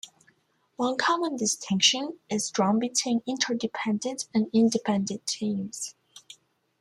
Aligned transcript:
One 0.77 0.97
common 0.97 1.35
distinction 1.35 2.17
is 2.27 2.49
drawn 2.49 2.79
between 2.79 3.21
interdependent 3.27 4.27
and 4.33 4.47
independent 4.51 5.27
teams. 5.27 5.93